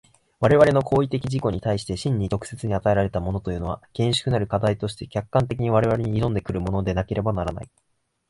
[0.39, 7.69] 我々の行為的自己に対して真に直接に与えられたものというのは、厳粛なる課題として客観的に我々に臨んで来るものでなければならない。